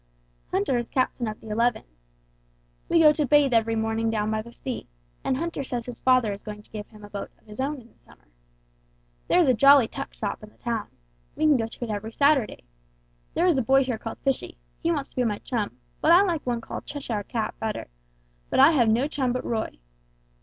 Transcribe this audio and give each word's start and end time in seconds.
Hunter 0.49 0.79
is 0.79 0.89
captain 0.89 1.27
of 1.27 1.39
the 1.39 1.49
eleven. 1.49 1.83
We 2.89 2.97
go 2.99 3.13
to 3.13 3.23
bathe 3.27 3.53
every 3.53 3.75
morning 3.75 4.09
down 4.09 4.31
by 4.31 4.41
the 4.41 4.51
sea, 4.51 4.87
and 5.23 5.37
Hunter 5.37 5.63
says 5.63 5.85
his 5.85 5.99
father 5.99 6.33
is 6.33 6.41
going 6.41 6.63
to 6.63 6.71
give 6.71 6.87
him 6.87 7.03
a 7.03 7.09
boat 7.11 7.29
of 7.37 7.45
his 7.45 7.59
own 7.59 7.79
in 7.79 7.91
the 7.91 7.97
summer. 7.97 8.27
There 9.27 9.37
is 9.37 9.47
a 9.47 9.53
jolly 9.53 9.87
tuck 9.87 10.15
shop 10.15 10.41
in 10.41 10.49
the 10.49 10.57
town. 10.57 10.87
We 11.35 11.43
can 11.43 11.55
go 11.55 11.67
to 11.67 11.83
it 11.83 11.91
every 11.91 12.13
Saturday. 12.13 12.63
There 13.35 13.45
is 13.45 13.59
a 13.59 13.61
boy 13.61 13.83
here 13.83 13.99
called 13.99 14.17
'Fishy,' 14.23 14.57
he 14.79 14.89
wants 14.89 15.11
to 15.11 15.15
be 15.17 15.23
my 15.23 15.37
chum 15.37 15.77
but 16.01 16.11
I 16.11 16.23
like 16.23 16.47
one 16.47 16.61
called 16.61 16.87
'Cheshire 16.87 17.25
Cat' 17.25 17.53
better, 17.59 17.87
but 18.49 18.59
I 18.59 18.71
have 18.71 18.89
no 18.89 19.07
chum 19.07 19.33
but 19.33 19.45
Roy. 19.45 19.77